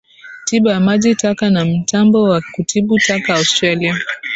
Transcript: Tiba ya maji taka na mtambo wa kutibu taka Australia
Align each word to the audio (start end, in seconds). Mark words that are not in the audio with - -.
Tiba 0.45 0.71
ya 0.71 0.79
maji 0.79 1.15
taka 1.15 1.49
na 1.49 1.65
mtambo 1.65 2.23
wa 2.23 2.41
kutibu 2.55 2.99
taka 2.99 3.35
Australia 3.35 3.97